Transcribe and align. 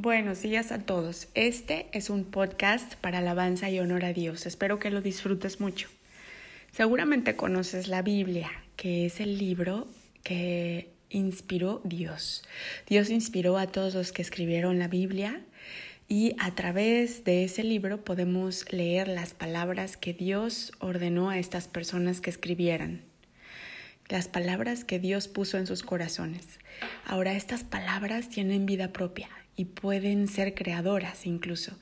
Buenos 0.00 0.42
días 0.42 0.70
a 0.70 0.78
todos. 0.78 1.26
Este 1.34 1.88
es 1.90 2.08
un 2.08 2.22
podcast 2.22 2.94
para 3.00 3.18
alabanza 3.18 3.68
y 3.68 3.80
honor 3.80 4.04
a 4.04 4.12
Dios. 4.12 4.46
Espero 4.46 4.78
que 4.78 4.92
lo 4.92 5.00
disfrutes 5.00 5.58
mucho. 5.58 5.88
Seguramente 6.70 7.34
conoces 7.34 7.88
la 7.88 8.02
Biblia, 8.02 8.48
que 8.76 9.06
es 9.06 9.18
el 9.18 9.38
libro 9.38 9.88
que 10.22 10.88
inspiró 11.10 11.80
Dios. 11.82 12.44
Dios 12.86 13.10
inspiró 13.10 13.58
a 13.58 13.66
todos 13.66 13.94
los 13.94 14.12
que 14.12 14.22
escribieron 14.22 14.78
la 14.78 14.86
Biblia 14.86 15.40
y 16.06 16.36
a 16.38 16.54
través 16.54 17.24
de 17.24 17.42
ese 17.42 17.64
libro 17.64 18.04
podemos 18.04 18.70
leer 18.72 19.08
las 19.08 19.34
palabras 19.34 19.96
que 19.96 20.12
Dios 20.12 20.70
ordenó 20.78 21.28
a 21.28 21.40
estas 21.40 21.66
personas 21.66 22.20
que 22.20 22.30
escribieran 22.30 23.02
las 24.08 24.28
palabras 24.28 24.84
que 24.84 25.00
Dios 25.00 25.26
puso 25.26 25.58
en 25.58 25.66
sus 25.66 25.82
corazones. 25.82 26.60
Ahora 27.04 27.34
estas 27.34 27.64
palabras 27.64 28.30
tienen 28.30 28.64
vida 28.64 28.92
propia 28.92 29.28
y 29.58 29.64
pueden 29.64 30.28
ser 30.28 30.54
creadoras 30.54 31.26
incluso. 31.26 31.76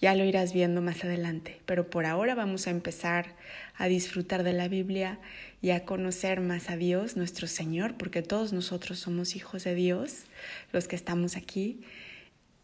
Ya 0.00 0.16
lo 0.16 0.24
irás 0.24 0.52
viendo 0.52 0.82
más 0.82 1.04
adelante, 1.04 1.60
pero 1.64 1.88
por 1.88 2.04
ahora 2.04 2.34
vamos 2.34 2.66
a 2.66 2.70
empezar 2.70 3.36
a 3.76 3.86
disfrutar 3.86 4.42
de 4.42 4.52
la 4.52 4.66
Biblia 4.66 5.20
y 5.62 5.70
a 5.70 5.84
conocer 5.84 6.40
más 6.40 6.70
a 6.70 6.76
Dios, 6.76 7.16
nuestro 7.16 7.46
Señor, 7.46 7.94
porque 7.96 8.22
todos 8.22 8.52
nosotros 8.52 8.98
somos 8.98 9.36
hijos 9.36 9.62
de 9.62 9.76
Dios, 9.76 10.24
los 10.72 10.88
que 10.88 10.96
estamos 10.96 11.36
aquí, 11.36 11.82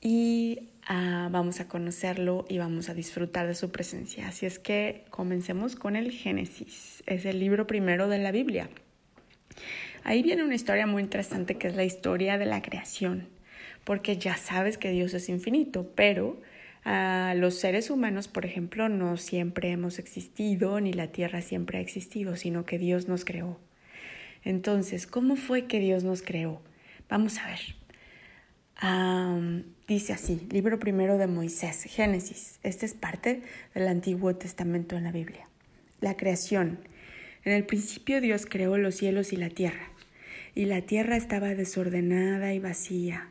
y 0.01 0.71
ah, 0.89 1.29
vamos 1.31 1.61
a 1.61 1.69
conocerlo 1.69 2.45
y 2.49 2.59
vamos 2.59 2.89
a 2.89 2.95
disfrutar 2.95 3.47
de 3.47 3.55
su 3.55 3.71
presencia. 3.71 4.27
Así 4.27 4.47
es 4.47 4.59
que 4.59 5.05
comencemos 5.11 5.77
con 5.77 5.95
el 5.95 6.11
Génesis, 6.11 7.05
es 7.07 7.25
el 7.25 7.39
libro 7.39 7.69
primero 7.69 8.09
de 8.09 8.19
la 8.19 8.33
Biblia. 8.33 8.69
Ahí 10.03 10.25
viene 10.25 10.43
una 10.43 10.57
historia 10.57 10.89
muy 10.89 11.05
interesante 11.05 11.57
que 11.57 11.69
es 11.69 11.77
la 11.77 11.85
historia 11.85 12.37
de 12.37 12.47
la 12.47 12.63
creación 12.63 13.36
porque 13.87 14.19
ya 14.19 14.37
sabes 14.37 14.79
que 14.79 14.91
Dios 14.91 15.15
es 15.15 15.29
infinito, 15.29 15.93
pero 15.95 16.41
a 16.85 17.35
los 17.37 17.55
seres 17.55 17.89
humanos, 17.89 18.27
por 18.27 18.45
ejemplo, 18.45 18.89
no 18.89 19.17
siempre 19.17 19.71
hemos 19.71 20.01
existido, 20.01 20.81
ni 20.81 20.93
la 20.93 21.13
tierra 21.13 21.41
siempre 21.41 21.79
ha 21.79 21.83
existido, 21.83 22.35
sino 22.35 22.67
que 22.67 22.79
Dios 22.79 23.07
nos 23.07 23.25
creó. 23.25 23.61
Entonces, 24.43 25.07
¿cómo 25.07 25.37
fue 25.37 25.67
que 25.67 25.79
Dios 25.79 26.03
nos 26.03 26.23
creó? 26.23 26.61
Vamos 27.09 27.39
a 27.39 27.47
ver. 27.47 27.61
dice 29.87 30.13
así, 30.13 30.49
libro 30.51 30.81
primero 30.81 31.17
de 31.17 31.29
Moisés, 31.29 31.85
Génesis. 31.85 32.59
Este 32.65 32.87
es 32.87 32.95
parte 32.95 33.43
del 33.73 33.87
Antiguo 33.87 34.35
Testamento 34.35 34.97
en 34.97 35.05
la 35.05 35.13
Biblia. 35.13 35.49
La 36.01 36.17
creación. 36.17 36.81
En 37.45 37.53
el 37.53 37.65
principio 37.65 38.21
Dios 38.21 38.47
creó 38.47 38.79
los 38.79 38.97
cielos 38.97 39.33
y 39.33 39.37
la 39.37 39.49
tierra, 39.49 39.91
y 40.57 40.65
la 40.65 40.81
tierra 40.81 41.17
estaba 41.17 41.55
desordenada 41.55 42.53
y 42.53 42.59
vacía 42.59 43.31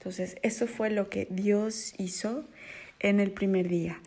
Entonces, 0.00 0.38
eso 0.40 0.66
fue 0.66 0.88
lo 0.88 1.10
que 1.10 1.28
Dios 1.28 1.92
hizo 1.98 2.48
en 3.00 3.20
el 3.20 3.32
primer 3.32 3.68
día. 3.68 4.00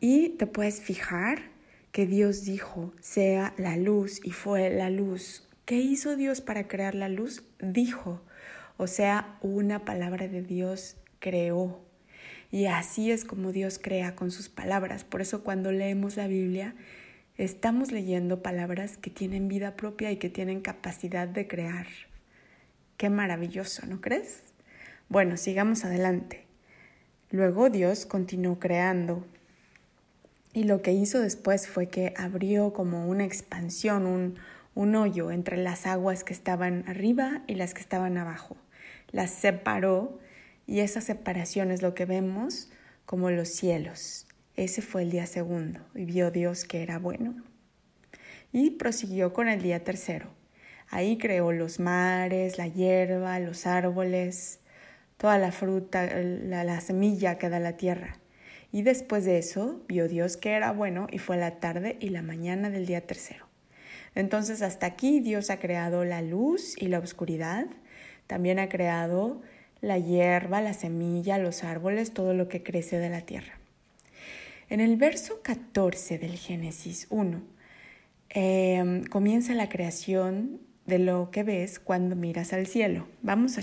Y 0.00 0.30
te 0.30 0.48
puedes 0.48 0.80
fijar 0.80 1.38
que 1.92 2.04
Dios 2.04 2.44
dijo, 2.44 2.92
sea 3.00 3.54
la 3.56 3.76
luz 3.76 4.20
y 4.24 4.32
fue 4.32 4.70
la 4.70 4.90
luz. 4.90 5.48
¿Qué 5.64 5.76
hizo 5.76 6.16
Dios 6.16 6.40
para 6.40 6.66
crear 6.66 6.96
la 6.96 7.08
luz? 7.08 7.44
Dijo. 7.60 8.22
O 8.76 8.88
sea, 8.88 9.38
una 9.40 9.84
palabra 9.84 10.26
de 10.26 10.42
Dios 10.42 10.96
creó. 11.20 11.80
Y 12.50 12.66
así 12.66 13.12
es 13.12 13.24
como 13.24 13.52
Dios 13.52 13.78
crea 13.80 14.16
con 14.16 14.32
sus 14.32 14.48
palabras. 14.48 15.04
Por 15.04 15.20
eso 15.20 15.44
cuando 15.44 15.70
leemos 15.70 16.16
la 16.16 16.26
Biblia, 16.26 16.74
estamos 17.36 17.92
leyendo 17.92 18.42
palabras 18.42 18.96
que 18.96 19.10
tienen 19.10 19.46
vida 19.46 19.76
propia 19.76 20.10
y 20.10 20.16
que 20.16 20.28
tienen 20.28 20.60
capacidad 20.60 21.28
de 21.28 21.46
crear. 21.46 21.86
Qué 22.96 23.10
maravilloso, 23.10 23.86
¿no 23.86 24.00
crees? 24.00 24.55
Bueno, 25.08 25.36
sigamos 25.36 25.84
adelante. 25.84 26.46
Luego 27.30 27.70
Dios 27.70 28.06
continuó 28.06 28.58
creando 28.58 29.24
y 30.52 30.64
lo 30.64 30.82
que 30.82 30.92
hizo 30.92 31.20
después 31.20 31.68
fue 31.68 31.88
que 31.88 32.12
abrió 32.16 32.72
como 32.72 33.06
una 33.06 33.24
expansión, 33.24 34.06
un, 34.06 34.36
un 34.74 34.96
hoyo 34.96 35.30
entre 35.30 35.58
las 35.58 35.86
aguas 35.86 36.24
que 36.24 36.32
estaban 36.32 36.82
arriba 36.88 37.42
y 37.46 37.54
las 37.54 37.72
que 37.72 37.82
estaban 37.82 38.18
abajo. 38.18 38.56
Las 39.12 39.30
separó 39.30 40.18
y 40.66 40.80
esa 40.80 41.00
separación 41.00 41.70
es 41.70 41.82
lo 41.82 41.94
que 41.94 42.04
vemos 42.04 42.68
como 43.04 43.30
los 43.30 43.48
cielos. 43.48 44.26
Ese 44.56 44.82
fue 44.82 45.02
el 45.02 45.10
día 45.10 45.26
segundo 45.26 45.80
y 45.94 46.04
vio 46.04 46.32
Dios 46.32 46.64
que 46.64 46.82
era 46.82 46.98
bueno. 46.98 47.44
Y 48.50 48.70
prosiguió 48.70 49.32
con 49.32 49.48
el 49.48 49.62
día 49.62 49.84
tercero. 49.84 50.30
Ahí 50.88 51.16
creó 51.16 51.52
los 51.52 51.78
mares, 51.78 52.58
la 52.58 52.66
hierba, 52.66 53.38
los 53.38 53.66
árboles, 53.66 54.60
toda 55.16 55.38
la 55.38 55.52
fruta, 55.52 56.06
la, 56.06 56.80
semilla 56.80 57.38
que 57.38 57.48
da 57.48 57.58
la 57.58 57.76
tierra. 57.76 58.18
Y 58.72 58.82
después 58.82 59.24
de 59.24 59.38
eso 59.38 59.80
vio 59.88 60.08
Dios 60.08 60.36
que 60.36 60.52
era 60.52 60.72
bueno 60.72 61.06
y 61.10 61.18
fue 61.18 61.36
la 61.36 61.58
tarde 61.60 61.96
y 62.00 62.10
la 62.10 62.22
mañana 62.22 62.70
del 62.70 62.86
día 62.86 63.00
tercero. 63.00 63.46
Entonces 64.14 64.62
hasta 64.62 64.86
aquí 64.86 65.20
Dios 65.20 65.50
ha 65.50 65.58
creado 65.58 66.04
la 66.04 66.22
luz 66.22 66.74
y 66.80 66.88
la 66.88 66.98
oscuridad, 66.98 67.66
también 68.26 68.58
ha 68.58 68.68
creado 68.68 69.40
la 69.80 69.98
hierba, 69.98 70.60
la 70.60 70.74
semilla, 70.74 71.38
los 71.38 71.64
árboles, 71.64 72.12
todo 72.12 72.34
lo 72.34 72.48
que 72.48 72.62
crece 72.62 72.98
de 72.98 73.10
la 73.10 73.20
tierra. 73.20 73.58
En 74.68 74.80
el 74.80 74.96
verso 74.96 75.40
14 75.42 76.18
del 76.18 76.36
Génesis 76.36 77.06
1 77.10 77.40
em, 78.30 79.04
comienza 79.04 79.54
la 79.54 79.68
creación 79.68 80.60
de 80.86 80.98
lo 80.98 81.30
que 81.30 81.44
ves 81.44 81.78
cuando 81.78 82.16
miras 82.16 82.52
al 82.52 82.66
cielo. 82.66 83.06
Vamos 83.22 83.58
a 83.58 83.62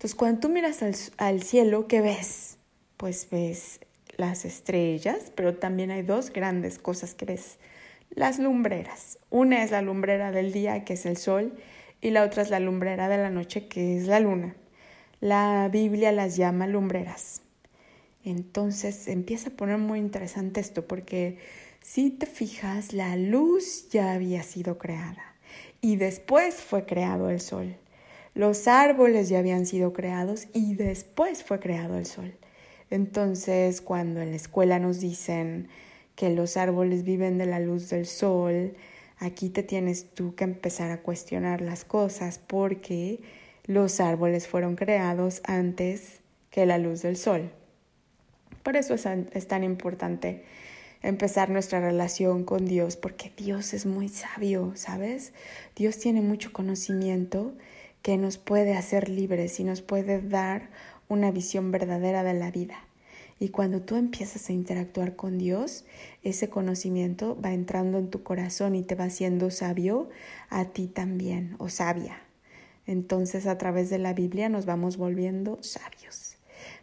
Entonces, 0.00 0.16
cuando 0.16 0.40
tú 0.40 0.48
miras 0.48 0.82
al, 1.18 1.42
cielo, 1.42 1.86
¿qué 1.86 2.00
ves? 2.00 2.56
Pues 2.96 3.28
ves 3.30 3.80
las 4.16 4.46
estrellas, 4.46 5.30
pero 5.34 5.56
también 5.56 5.90
hay 5.90 6.00
dos 6.00 6.32
grandes 6.32 6.78
cosas 6.78 7.14
que 7.14 7.26
ves. 7.26 7.58
Las 8.08 8.38
lumbreras. 8.38 9.18
Una 9.28 9.62
es 9.62 9.70
la 9.70 9.82
lumbrera 9.82 10.32
del 10.32 10.52
día, 10.52 10.86
que 10.86 10.94
es 10.94 11.04
el 11.04 11.18
sol, 11.18 11.52
y 12.00 12.12
la 12.12 12.24
otra 12.24 12.42
es 12.42 12.48
la 12.48 12.60
lumbrera 12.60 13.10
de 13.10 13.18
la 13.18 13.28
noche, 13.28 13.68
que 13.68 13.98
es 13.98 14.06
la 14.06 14.20
luna. 14.20 14.56
La 15.20 15.68
Biblia 15.70 16.12
las 16.12 16.34
llama 16.34 16.66
lumbreras. 16.66 17.42
Entonces 18.24 19.06
empieza 19.06 19.50
a 19.50 19.52
poner 19.52 19.76
muy 19.76 19.98
interesante 19.98 20.60
esto, 20.60 20.86
porque 20.86 21.36
si 21.82 22.08
te 22.08 22.24
fijas, 22.24 22.94
la 22.94 23.16
luz 23.16 23.90
ya 23.90 24.14
había 24.14 24.44
sido 24.44 24.78
creada 24.78 25.36
y 25.82 25.96
después 25.96 26.54
fue 26.54 26.86
creado 26.86 27.28
el 27.28 27.40
sol. 27.40 27.76
Los 28.34 28.68
árboles 28.68 29.28
ya 29.28 29.38
habían 29.38 29.66
sido 29.66 29.92
creados 29.92 30.46
y 30.52 30.74
después 30.74 31.42
fue 31.42 31.60
creado 31.60 31.98
el 31.98 32.06
sol. 32.06 32.34
Entonces, 32.90 33.80
cuando 33.80 34.20
en 34.20 34.30
la 34.30 34.36
escuela 34.36 34.78
nos 34.78 35.00
dicen 35.00 35.68
que 36.16 36.30
los 36.30 36.56
árboles 36.56 37.04
viven 37.04 37.38
de 37.38 37.46
la 37.46 37.60
luz 37.60 37.88
del 37.88 38.06
sol, 38.06 38.74
aquí 39.18 39.48
te 39.48 39.62
tienes 39.62 40.10
tú 40.10 40.34
que 40.34 40.44
empezar 40.44 40.90
a 40.90 41.02
cuestionar 41.02 41.60
las 41.60 41.84
cosas 41.84 42.38
porque 42.38 43.20
los 43.66 44.00
árboles 44.00 44.48
fueron 44.48 44.76
creados 44.76 45.40
antes 45.44 46.20
que 46.50 46.66
la 46.66 46.78
luz 46.78 47.02
del 47.02 47.16
sol. 47.16 47.52
Por 48.62 48.76
eso 48.76 48.94
es, 48.94 49.48
tan 49.48 49.64
importante 49.64 50.44
empezar 51.02 51.48
nuestra 51.48 51.80
relación 51.80 52.44
con 52.44 52.66
Dios, 52.66 52.96
porque 52.96 53.32
Dios 53.36 53.72
es 53.72 53.86
muy 53.86 54.08
sabio, 54.08 54.72
¿sabes? 54.74 55.32
Dios 55.76 55.98
tiene 55.98 56.20
mucho 56.20 56.52
conocimiento 56.52 57.54
que 58.02 58.16
nos 58.16 58.38
puede 58.38 58.74
hacer 58.74 59.08
libres 59.08 59.60
y 59.60 59.64
nos 59.64 59.82
puede 59.82 60.20
dar 60.20 60.70
una 61.08 61.30
visión 61.30 61.70
verdadera 61.70 62.22
de 62.24 62.34
la 62.34 62.50
vida. 62.50 62.76
Y 63.38 63.48
cuando 63.48 63.80
tú 63.80 63.96
empiezas 63.96 64.48
a 64.48 64.52
interactuar 64.52 65.16
con 65.16 65.38
Dios, 65.38 65.86
ese 66.22 66.50
conocimiento 66.50 67.40
va 67.42 67.52
entrando 67.52 67.98
en 67.98 68.10
tu 68.10 68.22
corazón 68.22 68.74
y 68.74 68.82
te 68.82 68.94
va 68.94 69.04
haciendo 69.04 69.50
sabio 69.50 70.10
a 70.50 70.66
ti 70.66 70.88
también 70.88 71.56
o 71.58 71.70
sabia. 71.70 72.20
Entonces 72.86 73.46
a 73.46 73.56
través 73.56 73.88
de 73.88 73.98
la 73.98 74.12
Biblia 74.12 74.50
nos 74.50 74.66
vamos 74.66 74.98
volviendo 74.98 75.58
sabios. 75.62 76.36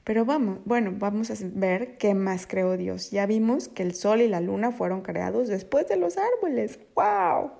Pero 0.03 0.25
vamos, 0.25 0.59
bueno, 0.65 0.93
vamos 0.97 1.29
a 1.29 1.33
ver 1.53 1.97
qué 1.97 2.13
más 2.13 2.47
creó 2.47 2.77
Dios. 2.77 3.11
Ya 3.11 3.25
vimos 3.25 3.67
que 3.67 3.83
el 3.83 3.93
sol 3.93 4.21
y 4.21 4.27
la 4.27 4.41
luna 4.41 4.71
fueron 4.71 5.01
creados 5.01 5.49
después 5.49 5.87
de 5.87 5.97
los 5.97 6.15
árboles. 6.17 6.79
¡Wow! 6.95 7.51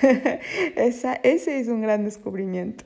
ese 0.76 1.18
es 1.60 1.68
un 1.68 1.82
gran 1.82 2.04
descubrimiento. 2.04 2.84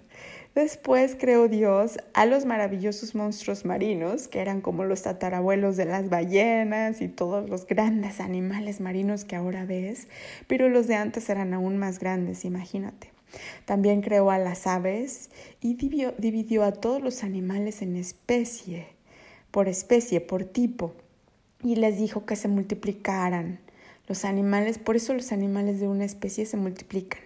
Después 0.54 1.16
creó 1.18 1.48
Dios 1.48 1.98
a 2.12 2.26
los 2.26 2.44
maravillosos 2.44 3.16
monstruos 3.16 3.64
marinos, 3.64 4.28
que 4.28 4.38
eran 4.38 4.60
como 4.60 4.84
los 4.84 5.02
tatarabuelos 5.02 5.76
de 5.76 5.84
las 5.84 6.08
ballenas 6.08 7.00
y 7.00 7.08
todos 7.08 7.50
los 7.50 7.66
grandes 7.66 8.20
animales 8.20 8.80
marinos 8.80 9.24
que 9.24 9.34
ahora 9.34 9.64
ves, 9.64 10.06
pero 10.46 10.68
los 10.68 10.86
de 10.86 10.94
antes 10.94 11.28
eran 11.28 11.54
aún 11.54 11.76
más 11.76 11.98
grandes, 11.98 12.44
imagínate. 12.44 13.10
También 13.64 14.00
creó 14.00 14.30
a 14.30 14.38
las 14.38 14.68
aves 14.68 15.30
y 15.60 15.74
dividió, 15.74 16.14
dividió 16.18 16.62
a 16.62 16.70
todos 16.70 17.02
los 17.02 17.24
animales 17.24 17.82
en 17.82 17.96
especie, 17.96 18.86
por 19.50 19.66
especie, 19.66 20.20
por 20.20 20.44
tipo, 20.44 20.94
y 21.64 21.74
les 21.74 21.98
dijo 21.98 22.26
que 22.26 22.36
se 22.36 22.46
multiplicaran. 22.46 23.58
Los 24.06 24.24
animales, 24.24 24.78
por 24.78 24.94
eso 24.94 25.14
los 25.14 25.32
animales 25.32 25.80
de 25.80 25.88
una 25.88 26.04
especie 26.04 26.46
se 26.46 26.56
multiplican. 26.56 27.22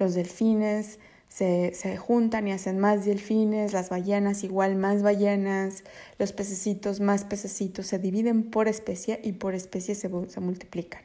Los 0.00 0.14
delfines, 0.14 0.98
se, 1.28 1.96
juntan 1.96 2.48
y 2.48 2.52
hacen 2.52 2.78
más 2.78 3.04
delfines, 3.04 3.72
las 3.72 3.90
ballenas 3.90 4.44
igual 4.44 4.76
más 4.76 5.02
ballenas, 5.02 5.84
los 6.18 6.32
pececitos 6.32 7.00
más 7.00 7.24
pececitos, 7.24 7.86
se 7.86 7.98
dividen 7.98 8.44
por 8.44 8.68
especie 8.68 9.20
y 9.22 9.32
por 9.32 9.54
especie 9.54 9.94
se, 9.94 10.10
se 10.28 10.40
multiplican. 10.40 11.02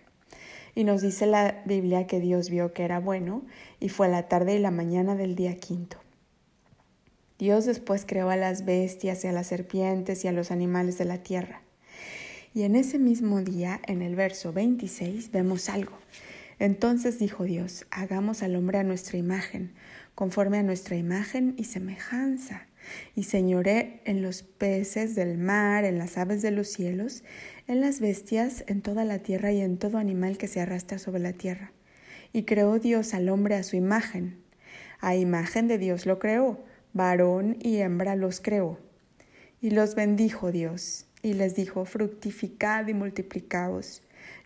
Y 0.76 0.86
nos 0.86 1.02
dice 1.02 1.28
la 1.28 1.62
Biblia 1.66 2.08
que 2.08 2.20
Dios 2.20 2.50
vio 2.50 2.74
que 2.74 2.84
era 2.84 3.00
bueno 3.00 3.44
y 3.80 3.90
fue 3.90 4.08
la 4.10 4.28
tarde 4.28 4.56
y 4.56 4.60
la 4.60 4.72
mañana 4.72 5.16
del 5.16 5.36
día 5.36 5.56
quinto. 5.58 5.98
Dios 7.38 7.66
después 7.66 8.06
creó 8.08 8.30
a 8.30 8.38
las 8.38 8.66
bestias 8.66 9.24
y 9.24 9.28
a 9.28 9.32
las 9.32 9.48
serpientes 9.48 10.24
y 10.24 10.28
a 10.28 10.32
los 10.32 10.50
animales 10.50 10.98
de 10.98 11.06
la 11.06 11.18
tierra. 11.18 11.62
Y 12.56 12.64
en 12.64 12.76
ese 12.76 13.00
mismo 13.00 13.42
día, 13.42 13.82
en 13.88 14.02
el 14.02 14.16
verso 14.16 14.54
26, 14.54 15.32
vemos 15.32 15.70
algo. 15.70 15.98
Entonces 16.64 17.20
dijo 17.20 17.44
Dios, 17.44 17.86
hagamos 17.92 18.42
al 18.42 18.56
hombre 18.56 18.78
a 18.78 18.84
nuestra 18.84 19.18
imagen 19.18 19.74
conforme 20.16 20.60
a 20.60 20.64
nuestra 20.64 20.96
imagen 20.96 21.56
y 21.58 21.66
semejanza, 21.66 22.68
y 23.16 23.24
señoré 23.24 24.00
en 24.06 24.22
los 24.22 24.44
peces 24.44 25.14
del 25.14 25.38
mar, 25.38 25.84
en 25.84 25.98
las 25.98 26.18
aves 26.18 26.42
de 26.42 26.52
los 26.52 26.70
cielos, 26.70 27.26
en 27.68 27.82
las 27.82 28.00
bestias, 28.00 28.64
en 28.68 28.82
toda 28.82 29.04
la 29.04 29.20
tierra 29.20 29.52
y 29.52 29.60
en 29.60 29.78
todo 29.78 29.98
animal 29.98 30.38
que 30.38 30.48
se 30.48 30.62
arrastra 30.62 31.00
sobre 31.00 31.20
la 31.20 31.34
tierra. 31.34 31.74
Y 32.32 32.44
creó 32.44 32.80
Dios 32.80 33.14
al 33.14 33.28
hombre 33.28 33.56
a 33.56 33.64
su 33.64 33.76
imagen. 33.76 34.38
A 35.02 35.18
imagen 35.18 35.68
de 35.68 35.78
Dios 35.78 36.06
lo 36.06 36.18
creó, 36.18 36.64
varón 36.94 37.58
y 37.60 37.80
hembra 37.80 38.16
los 38.16 38.40
creó. 38.40 38.80
Y 39.60 39.72
los 39.72 39.96
bendijo 39.96 40.54
Dios, 40.54 41.08
y 41.22 41.34
les 41.34 41.56
dijo, 41.56 41.84
fructificad 41.84 42.88
y 42.88 42.94
multiplicaos 42.94 44.02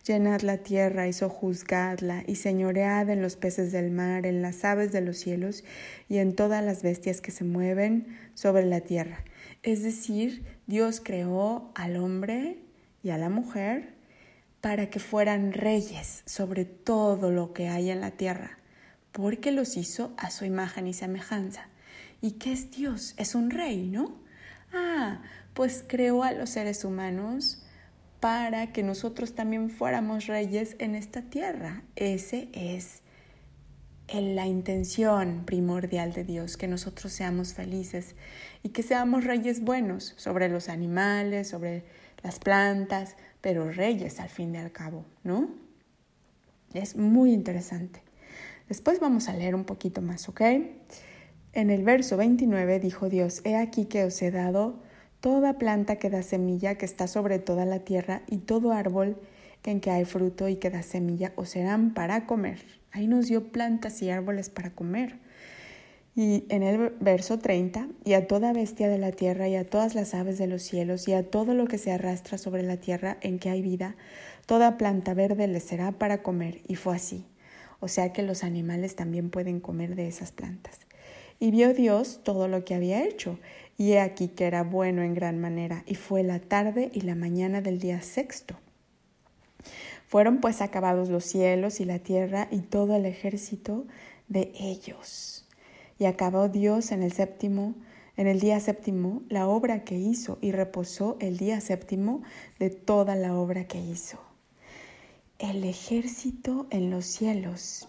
Llenad 0.06 0.40
la 0.40 0.58
tierra 0.58 1.06
y 1.06 1.12
sojuzgadla, 1.12 2.24
y 2.26 2.36
señoread 2.36 3.10
en 3.10 3.20
los 3.20 3.36
peces 3.36 3.72
del 3.72 3.90
mar, 3.90 4.26
en 4.26 4.42
las 4.42 4.64
aves 4.64 4.92
de 4.92 5.00
los 5.00 5.18
cielos, 5.18 5.64
y 6.08 6.18
en 6.18 6.34
todas 6.34 6.64
las 6.64 6.82
bestias 6.82 7.20
que 7.20 7.30
se 7.30 7.44
mueven 7.44 8.18
sobre 8.34 8.64
la 8.64 8.80
tierra. 8.80 9.24
Es 9.62 9.82
decir, 9.82 10.44
Dios 10.66 11.00
creó 11.04 11.70
al 11.74 11.96
hombre 11.96 12.58
y 13.02 13.10
a 13.10 13.18
la 13.18 13.28
mujer 13.28 13.94
para 14.60 14.90
que 14.90 14.98
fueran 14.98 15.52
reyes 15.52 16.22
sobre 16.26 16.64
todo 16.64 17.30
lo 17.30 17.52
que 17.52 17.68
hay 17.68 17.90
en 17.90 18.00
la 18.00 18.12
tierra, 18.12 18.58
porque 19.12 19.52
los 19.52 19.76
hizo 19.76 20.12
a 20.16 20.30
su 20.30 20.44
imagen 20.44 20.86
y 20.86 20.94
semejanza. 20.94 21.68
¿Y 22.20 22.32
qué 22.32 22.52
es 22.52 22.70
Dios? 22.70 23.14
Es 23.16 23.34
un 23.34 23.50
rey, 23.50 23.88
¿no? 23.88 24.16
Ah, 24.72 25.22
pues 25.54 25.84
creó 25.86 26.22
a 26.22 26.32
los 26.32 26.50
seres 26.50 26.84
humanos 26.84 27.64
para 28.20 28.72
que 28.72 28.82
nosotros 28.82 29.34
también 29.34 29.70
fuéramos 29.70 30.26
reyes 30.26 30.76
en 30.78 30.94
esta 30.94 31.22
tierra. 31.22 31.82
Ese 31.96 32.48
es 32.52 33.02
la 34.12 34.46
intención 34.46 35.44
primordial 35.44 36.12
de 36.12 36.24
Dios, 36.24 36.56
que 36.56 36.66
nosotros 36.66 37.12
seamos 37.12 37.54
felices 37.54 38.16
y 38.62 38.70
que 38.70 38.82
seamos 38.82 39.24
reyes 39.24 39.62
buenos 39.62 40.14
sobre 40.16 40.48
los 40.48 40.68
animales, 40.68 41.48
sobre 41.48 41.84
las 42.22 42.38
plantas, 42.38 43.16
pero 43.40 43.70
reyes 43.70 44.18
al 44.18 44.30
fin 44.30 44.54
y 44.54 44.58
al 44.58 44.72
cabo, 44.72 45.04
¿no? 45.22 45.50
Es 46.72 46.96
muy 46.96 47.32
interesante. 47.32 48.02
Después 48.68 48.98
vamos 49.00 49.28
a 49.28 49.34
leer 49.34 49.54
un 49.54 49.64
poquito 49.64 50.02
más, 50.02 50.28
¿ok? 50.28 50.40
En 51.52 51.70
el 51.70 51.82
verso 51.82 52.16
29 52.16 52.80
dijo 52.80 53.08
Dios, 53.08 53.42
He 53.44 53.56
aquí 53.56 53.86
que 53.86 54.04
os 54.04 54.20
he 54.22 54.30
dado 54.30 54.82
toda 55.20 55.58
planta 55.58 55.96
que 55.96 56.10
da 56.10 56.22
semilla 56.22 56.76
que 56.76 56.86
está 56.86 57.06
sobre 57.06 57.38
toda 57.38 57.64
la 57.64 57.80
tierra 57.80 58.22
y 58.28 58.38
todo 58.38 58.72
árbol 58.72 59.16
en 59.68 59.80
que 59.80 59.90
hay 59.90 60.04
fruto 60.04 60.48
y 60.48 60.56
que 60.56 60.70
da 60.70 60.82
semilla 60.82 61.32
os 61.36 61.50
serán 61.50 61.92
para 61.92 62.26
comer. 62.26 62.64
Ahí 62.90 63.06
nos 63.06 63.28
dio 63.28 63.52
plantas 63.52 64.00
y 64.02 64.10
árboles 64.10 64.48
para 64.48 64.70
comer. 64.70 65.18
Y 66.16 66.44
en 66.48 66.62
el 66.62 66.90
verso 67.00 67.38
30, 67.38 67.86
y 68.04 68.14
a 68.14 68.26
toda 68.26 68.52
bestia 68.52 68.88
de 68.88 68.98
la 68.98 69.12
tierra 69.12 69.46
y 69.48 69.54
a 69.54 69.68
todas 69.68 69.94
las 69.94 70.14
aves 70.14 70.38
de 70.38 70.48
los 70.48 70.62
cielos 70.62 71.06
y 71.06 71.12
a 71.12 71.30
todo 71.30 71.54
lo 71.54 71.66
que 71.66 71.78
se 71.78 71.92
arrastra 71.92 72.38
sobre 72.38 72.62
la 72.62 72.78
tierra 72.78 73.18
en 73.20 73.38
que 73.38 73.50
hay 73.50 73.62
vida, 73.62 73.94
toda 74.46 74.78
planta 74.78 75.14
verde 75.14 75.46
les 75.46 75.62
será 75.62 75.92
para 75.92 76.22
comer. 76.22 76.60
Y 76.66 76.74
fue 76.74 76.96
así. 76.96 77.26
O 77.78 77.86
sea 77.86 78.12
que 78.12 78.24
los 78.24 78.42
animales 78.42 78.96
también 78.96 79.30
pueden 79.30 79.60
comer 79.60 79.94
de 79.94 80.08
esas 80.08 80.32
plantas. 80.32 80.80
Y 81.38 81.52
vio 81.52 81.72
Dios 81.72 82.20
todo 82.24 82.48
lo 82.48 82.64
que 82.64 82.74
había 82.74 83.04
hecho, 83.04 83.38
y 83.78 83.92
he 83.92 84.00
aquí 84.00 84.28
que 84.28 84.44
era 84.44 84.64
bueno 84.64 85.02
en 85.02 85.14
gran 85.14 85.40
manera, 85.40 85.84
y 85.86 85.94
fue 85.94 86.24
la 86.24 86.40
tarde 86.40 86.90
y 86.92 87.02
la 87.02 87.14
mañana 87.14 87.62
del 87.62 87.78
día 87.78 88.02
sexto. 88.02 88.56
Fueron 90.08 90.40
pues 90.40 90.60
acabados 90.60 91.08
los 91.08 91.24
cielos 91.24 91.80
y 91.80 91.84
la 91.84 92.00
tierra 92.00 92.48
y 92.50 92.58
todo 92.58 92.96
el 92.96 93.06
ejército 93.06 93.86
de 94.26 94.52
ellos. 94.58 95.46
Y 95.98 96.06
acabó 96.06 96.48
Dios 96.48 96.90
en 96.90 97.02
el 97.02 97.12
séptimo, 97.12 97.74
en 98.16 98.26
el 98.26 98.40
día 98.40 98.58
séptimo, 98.58 99.22
la 99.28 99.46
obra 99.46 99.84
que 99.84 99.96
hizo, 99.96 100.38
y 100.40 100.50
reposó 100.50 101.16
el 101.20 101.36
día 101.36 101.60
séptimo 101.60 102.22
de 102.58 102.70
toda 102.70 103.14
la 103.14 103.36
obra 103.36 103.66
que 103.66 103.78
hizo. 103.78 104.18
El 105.38 105.62
ejército 105.62 106.66
en 106.70 106.90
los 106.90 107.04
cielos 107.04 107.88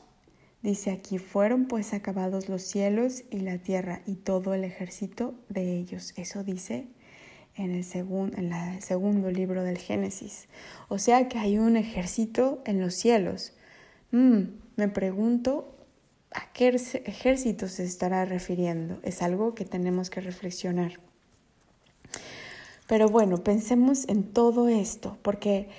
Dice 0.61 0.91
aquí, 0.91 1.19
fueron 1.19 1.67
pues 1.67 1.93
acabados 1.93 2.49
los 2.49 2.63
cielos 2.63 3.23
y 3.31 3.39
la 3.39 3.59
tierra 3.59 4.01
y 4.05 4.15
todo 4.15 4.53
el 4.53 4.65
ejército 4.65 5.33
de 5.47 5.77
ellos. 5.77 6.13
Eso 6.17 6.43
dice 6.43 6.87
en 7.55 7.71
el, 7.71 7.85
en 8.35 8.53
el 8.53 8.81
segundo 8.81 9.31
libro 9.31 9.63
del 9.63 9.77
Génesis. 9.77 10.47
O 10.89 10.97
sea 10.97 11.29
que 11.29 11.37
hay 11.37 11.57
un 11.57 11.77
ejército 11.77 12.61
en 12.65 12.81
los 12.81 12.93
cielos. 12.93 13.53
Mm, 14.11 14.41
me 14.75 14.87
pregunto 14.89 15.75
a 16.31 16.51
qué 16.51 16.67
ejército 17.05 17.67
se 17.69 17.85
estará 17.85 18.25
refiriendo. 18.25 18.99
Es 19.03 19.21
algo 19.21 19.55
que 19.55 19.65
tenemos 19.65 20.09
que 20.09 20.21
reflexionar. 20.21 20.99
Pero 22.87 23.07
bueno, 23.07 23.43
pensemos 23.43 24.07
en 24.09 24.23
todo 24.23 24.67
esto, 24.67 25.17
porque 25.21 25.69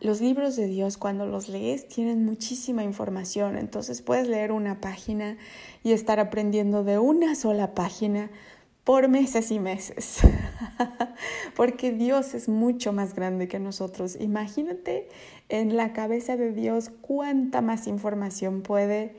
los 0.00 0.20
libros 0.20 0.56
de 0.56 0.66
Dios 0.66 0.96
cuando 0.96 1.26
los 1.26 1.48
lees 1.48 1.88
tienen 1.88 2.24
muchísima 2.24 2.84
información, 2.84 3.58
entonces 3.58 4.00
puedes 4.00 4.28
leer 4.28 4.52
una 4.52 4.80
página 4.80 5.36
y 5.82 5.92
estar 5.92 6.20
aprendiendo 6.20 6.84
de 6.84 6.98
una 6.98 7.34
sola 7.34 7.74
página 7.74 8.30
por 8.84 9.08
meses 9.08 9.50
y 9.50 9.58
meses, 9.58 10.20
porque 11.56 11.90
Dios 11.90 12.34
es 12.34 12.48
mucho 12.48 12.92
más 12.92 13.14
grande 13.14 13.48
que 13.48 13.58
nosotros. 13.58 14.16
Imagínate 14.20 15.08
en 15.48 15.76
la 15.76 15.92
cabeza 15.92 16.36
de 16.36 16.52
Dios 16.52 16.90
cuánta 17.00 17.60
más 17.62 17.88
información 17.88 18.62
puede 18.62 19.16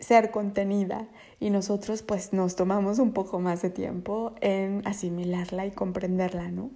ser 0.00 0.30
contenida 0.30 1.08
y 1.40 1.50
nosotros 1.50 2.02
pues 2.02 2.32
nos 2.32 2.56
tomamos 2.56 2.98
un 2.98 3.12
poco 3.12 3.38
más 3.38 3.62
de 3.62 3.70
tiempo 3.70 4.34
en 4.40 4.82
asimilarla 4.84 5.64
y 5.66 5.70
comprenderla, 5.70 6.50
¿no? 6.50 6.70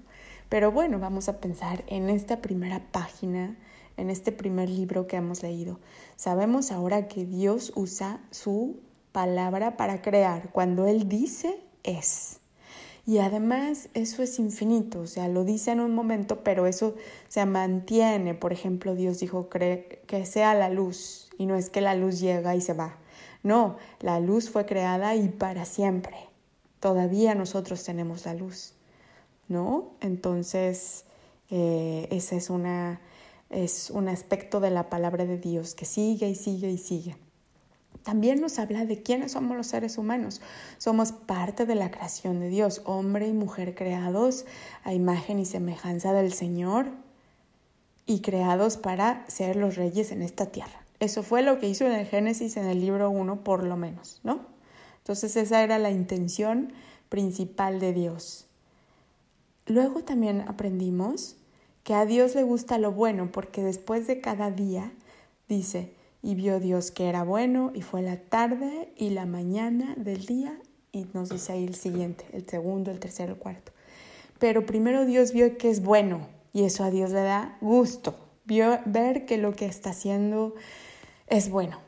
Pero 0.49 0.73
bueno, 0.73 0.99
vamos 0.99 1.29
a 1.29 1.41
pensar 1.41 1.85
en 1.89 2.09
esta 2.09 2.41
primera 2.41 2.81
página, 2.91 3.57
en 3.97 4.09
este 4.09 4.33
primer 4.33 4.71
libro 4.71 5.07
que 5.07 5.17
hemos 5.17 5.43
leído. 5.43 5.79
Sabemos 6.17 6.73
ahora 6.73 7.07
que 7.07 7.27
Dios 7.27 7.73
usa 7.75 8.21
su 8.31 8.81
palabra 9.13 9.77
para 9.77 10.01
crear. 10.01 10.51
Cuando 10.53 10.87
Él 10.87 11.09
dice, 11.09 11.61
es. 11.83 12.41
Y 13.05 13.19
además 13.19 13.89
eso 13.95 14.23
es 14.23 14.39
infinito, 14.39 15.01
o 15.01 15.07
sea, 15.07 15.29
lo 15.29 15.45
dice 15.45 15.71
en 15.71 15.81
un 15.81 15.95
momento, 15.95 16.45
pero 16.45 16.67
eso 16.67 16.95
se 17.29 17.45
mantiene. 17.47 18.35
Por 18.35 18.53
ejemplo, 18.53 18.95
Dios 18.95 19.19
dijo 19.19 19.49
que 19.49 20.27
sea 20.27 20.55
la 20.55 20.69
luz 20.69 21.31
y 21.39 21.47
no 21.47 21.57
es 21.57 21.71
que 21.71 21.81
la 21.81 21.95
luz 21.95 22.21
llega 22.21 22.55
y 22.55 22.61
se 22.61 22.75
va. 22.75 22.99
No, 23.43 23.77
la 24.01 24.21
luz 24.21 24.51
fue 24.51 24.67
creada 24.67 25.15
y 25.15 25.29
para 25.29 25.65
siempre. 25.65 26.17
Todavía 26.81 27.35
nosotros 27.35 27.83
tenemos 27.83 28.27
la 28.27 28.35
luz. 28.35 28.75
¿No? 29.49 29.95
Entonces, 30.01 31.05
eh, 31.51 32.09
ese 32.11 32.37
es, 32.37 32.51
una, 32.51 33.01
es 33.51 33.91
un 33.91 34.09
aspecto 34.09 34.61
de 34.61 34.71
la 34.71 34.89
palabra 34.91 35.25
de 35.25 35.39
Dios 35.39 35.75
que 35.75 35.85
sigue 35.85 36.29
y 36.29 36.35
sigue 36.35 36.71
y 36.71 36.79
sigue. 36.79 37.17
También 38.03 38.41
nos 38.41 38.59
habla 38.59 38.85
de 38.87 39.03
quiénes 39.03 39.33
somos 39.33 39.57
los 39.57 39.67
seres 39.67 39.99
humanos. 39.99 40.41
Somos 40.79 41.13
parte 41.13 41.67
de 41.67 41.75
la 41.75 41.91
creación 41.91 42.41
de 42.41 42.49
Dios, 42.49 42.81
hombre 42.85 43.29
y 43.29 43.33
mujer 43.33 43.75
creados 43.75 44.47
a 44.85 44.95
imagen 44.95 45.39
y 45.39 45.45
semejanza 45.45 46.13
del 46.13 46.33
Señor 46.33 46.87
y 48.07 48.21
creados 48.21 48.79
para 48.79 49.29
ser 49.29 49.57
los 49.57 49.77
reyes 49.77 50.13
en 50.13 50.23
esta 50.23 50.47
tierra. 50.47 50.83
Eso 51.01 51.23
fue 51.23 51.43
lo 51.43 51.59
que 51.59 51.69
hizo 51.69 51.87
en 51.87 51.93
el 51.93 52.07
Génesis 52.07 52.57
en 52.57 52.65
el 52.65 52.81
libro 52.81 53.11
1 53.11 53.45
por 53.45 53.63
lo 53.63 53.77
menos, 53.77 54.21
¿no? 54.25 54.41
Entonces 54.99 55.37
esa 55.37 55.63
era 55.63 55.79
la 55.79 55.91
intención 55.91 56.73
principal 57.09 57.79
de 57.79 57.93
Dios. 57.93 58.48
Luego 59.69 60.03
también 60.03 60.45
aprendimos 60.49 61.37
que 61.85 61.95
a 61.95 62.07
Dios 62.07 62.35
le 62.35 62.43
gusta 62.43 62.79
lo 62.79 62.91
bueno 62.91 63.31
porque 63.31 63.63
después 63.63 64.07
de 64.07 64.21
cada 64.21 64.51
día 64.51 64.91
dice, 65.47 65.93
y 66.23 66.35
vio 66.35 66.59
Dios 66.59 66.91
que 66.91 67.09
era 67.09 67.23
bueno 67.23 67.71
y 67.75 67.83
fue 67.83 68.01
la 68.01 68.17
tarde 68.17 68.93
y 68.97 69.11
la 69.11 69.27
mañana 69.27 69.95
del 69.97 70.25
día 70.25 70.59
y 70.91 71.07
nos 71.13 71.29
dice 71.29 71.53
ahí 71.53 71.67
el 71.67 71.75
siguiente, 71.75 72.25
el 72.33 72.49
segundo, 72.49 72.91
el 72.91 72.99
tercero, 72.99 73.35
el 73.35 73.39
cuarto. 73.39 73.73
Pero 74.39 74.65
primero 74.65 75.05
Dios 75.05 75.33
vio 75.33 75.59
que 75.59 75.69
es 75.69 75.83
bueno 75.83 76.27
y 76.55 76.65
eso 76.65 76.83
a 76.83 76.91
Dios 76.91 77.11
le 77.11 77.21
da 77.21 77.59
gusto, 77.61 78.17
vio, 78.47 78.79
ver 78.87 79.27
que 79.27 79.37
lo 79.37 79.53
que 79.53 79.67
está 79.67 79.91
haciendo 79.91 80.55
es 81.27 81.51
bueno. 81.51 81.79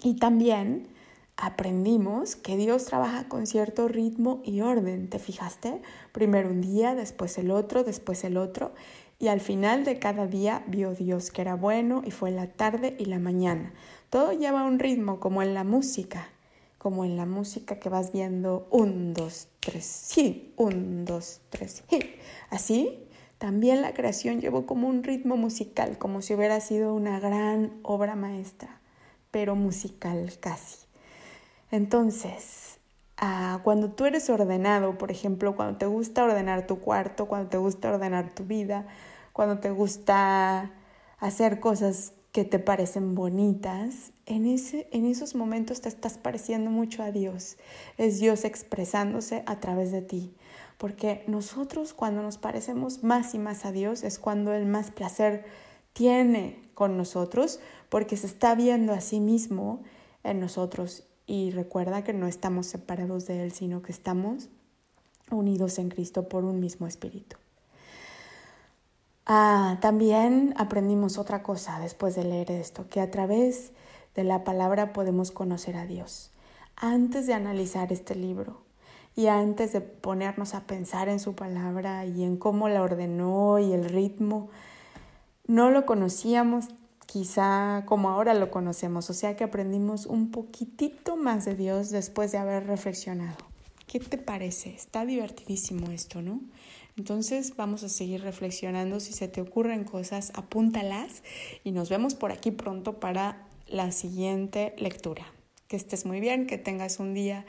Y 0.00 0.14
también 0.14 0.86
aprendimos 1.36 2.36
que 2.36 2.56
Dios 2.56 2.84
trabaja 2.84 3.28
con 3.28 3.46
cierto 3.46 3.88
ritmo 3.88 4.40
y 4.44 4.60
orden, 4.60 5.08
¿te 5.08 5.18
fijaste? 5.18 5.82
Primero 6.12 6.50
un 6.50 6.60
día, 6.60 6.94
después 6.94 7.36
el 7.38 7.50
otro, 7.50 7.84
después 7.84 8.24
el 8.24 8.36
otro. 8.36 8.72
Y 9.18 9.28
al 9.28 9.40
final 9.40 9.84
de 9.84 9.98
cada 9.98 10.26
día 10.26 10.64
vio 10.66 10.94
Dios 10.94 11.30
que 11.30 11.42
era 11.42 11.54
bueno 11.54 12.02
y 12.04 12.10
fue 12.10 12.30
la 12.30 12.48
tarde 12.48 12.96
y 12.98 13.06
la 13.06 13.18
mañana. 13.18 13.72
Todo 14.10 14.32
lleva 14.32 14.64
un 14.64 14.78
ritmo 14.78 15.20
como 15.20 15.42
en 15.42 15.54
la 15.54 15.64
música, 15.64 16.28
como 16.78 17.04
en 17.04 17.16
la 17.16 17.26
música 17.26 17.78
que 17.78 17.88
vas 17.88 18.12
viendo 18.12 18.68
un, 18.70 19.14
dos, 19.14 19.48
tres, 19.60 19.84
sí, 19.84 20.52
un, 20.56 21.04
dos, 21.04 21.40
tres, 21.50 21.82
sí. 21.88 21.98
Así 22.50 23.00
también 23.38 23.82
la 23.82 23.94
creación 23.94 24.40
llevó 24.40 24.66
como 24.66 24.88
un 24.88 25.02
ritmo 25.02 25.36
musical, 25.36 25.98
como 25.98 26.22
si 26.22 26.34
hubiera 26.34 26.60
sido 26.60 26.94
una 26.94 27.20
gran 27.20 27.72
obra 27.82 28.14
maestra, 28.14 28.80
pero 29.30 29.56
musical 29.56 30.32
casi. 30.40 30.83
Entonces, 31.74 32.78
ah, 33.16 33.58
cuando 33.64 33.90
tú 33.90 34.04
eres 34.04 34.30
ordenado, 34.30 34.96
por 34.96 35.10
ejemplo, 35.10 35.56
cuando 35.56 35.76
te 35.76 35.86
gusta 35.86 36.22
ordenar 36.22 36.68
tu 36.68 36.78
cuarto, 36.78 37.26
cuando 37.26 37.50
te 37.50 37.56
gusta 37.56 37.90
ordenar 37.90 38.32
tu 38.32 38.44
vida, 38.44 38.86
cuando 39.32 39.58
te 39.58 39.72
gusta 39.72 40.70
hacer 41.18 41.58
cosas 41.58 42.12
que 42.30 42.44
te 42.44 42.60
parecen 42.60 43.16
bonitas, 43.16 44.12
en, 44.24 44.46
ese, 44.46 44.86
en 44.92 45.04
esos 45.04 45.34
momentos 45.34 45.80
te 45.80 45.88
estás 45.88 46.16
pareciendo 46.16 46.70
mucho 46.70 47.02
a 47.02 47.10
Dios. 47.10 47.56
Es 47.98 48.20
Dios 48.20 48.44
expresándose 48.44 49.42
a 49.46 49.58
través 49.58 49.90
de 49.90 50.02
ti. 50.02 50.32
Porque 50.78 51.24
nosotros 51.26 51.92
cuando 51.92 52.22
nos 52.22 52.38
parecemos 52.38 53.02
más 53.02 53.34
y 53.34 53.40
más 53.40 53.64
a 53.64 53.72
Dios 53.72 54.04
es 54.04 54.20
cuando 54.20 54.52
el 54.52 54.66
más 54.66 54.92
placer 54.92 55.44
tiene 55.92 56.62
con 56.74 56.96
nosotros, 56.96 57.58
porque 57.88 58.16
se 58.16 58.28
está 58.28 58.54
viendo 58.54 58.92
a 58.92 59.00
sí 59.00 59.18
mismo 59.18 59.82
en 60.22 60.38
nosotros. 60.38 61.08
Y 61.26 61.50
recuerda 61.50 62.04
que 62.04 62.12
no 62.12 62.26
estamos 62.26 62.66
separados 62.66 63.26
de 63.26 63.42
Él, 63.42 63.52
sino 63.52 63.82
que 63.82 63.92
estamos 63.92 64.48
unidos 65.30 65.78
en 65.78 65.88
Cristo 65.88 66.28
por 66.28 66.44
un 66.44 66.60
mismo 66.60 66.86
espíritu. 66.86 67.36
Ah, 69.26 69.78
también 69.80 70.52
aprendimos 70.58 71.16
otra 71.16 71.42
cosa 71.42 71.80
después 71.80 72.14
de 72.14 72.24
leer 72.24 72.50
esto, 72.50 72.88
que 72.88 73.00
a 73.00 73.10
través 73.10 73.72
de 74.14 74.24
la 74.24 74.44
palabra 74.44 74.92
podemos 74.92 75.30
conocer 75.30 75.76
a 75.76 75.86
Dios. 75.86 76.30
Antes 76.76 77.26
de 77.26 77.34
analizar 77.34 77.90
este 77.90 78.14
libro, 78.14 78.64
y 79.16 79.28
antes 79.28 79.72
de 79.72 79.80
ponernos 79.80 80.54
a 80.54 80.62
pensar 80.62 81.08
en 81.08 81.20
su 81.20 81.34
palabra 81.34 82.04
y 82.04 82.24
en 82.24 82.36
cómo 82.36 82.68
la 82.68 82.82
ordenó 82.82 83.58
y 83.58 83.72
el 83.72 83.84
ritmo, 83.84 84.50
no 85.46 85.70
lo 85.70 85.86
conocíamos 85.86 86.68
quizá 87.06 87.84
como 87.86 88.10
ahora 88.10 88.34
lo 88.34 88.50
conocemos, 88.50 89.10
o 89.10 89.14
sea 89.14 89.36
que 89.36 89.44
aprendimos 89.44 90.06
un 90.06 90.30
poquitito 90.30 91.16
más 91.16 91.44
de 91.44 91.54
Dios 91.54 91.90
después 91.90 92.32
de 92.32 92.38
haber 92.38 92.66
reflexionado. 92.66 93.36
¿Qué 93.86 94.00
te 94.00 94.18
parece? 94.18 94.74
Está 94.74 95.04
divertidísimo 95.04 95.90
esto, 95.90 96.22
¿no? 96.22 96.40
Entonces 96.96 97.56
vamos 97.56 97.82
a 97.82 97.88
seguir 97.88 98.22
reflexionando. 98.22 99.00
Si 99.00 99.12
se 99.12 99.28
te 99.28 99.40
ocurren 99.40 99.84
cosas, 99.84 100.32
apúntalas 100.34 101.22
y 101.64 101.72
nos 101.72 101.90
vemos 101.90 102.14
por 102.14 102.32
aquí 102.32 102.50
pronto 102.50 103.00
para 103.00 103.46
la 103.66 103.92
siguiente 103.92 104.74
lectura. 104.78 105.26
Que 105.68 105.76
estés 105.76 106.06
muy 106.06 106.20
bien, 106.20 106.46
que 106.46 106.58
tengas 106.58 107.00
un 107.00 107.14
día 107.14 107.44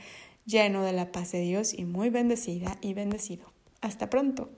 lleno 0.46 0.84
de 0.84 0.94
la 0.94 1.12
paz 1.12 1.32
de 1.32 1.42
Dios 1.42 1.74
y 1.74 1.86
muy 1.86 2.10
bendecida 2.10 2.78
y 2.82 2.94
bendecido. 2.94 3.46
Hasta 3.82 4.10
pronto. 4.10 4.50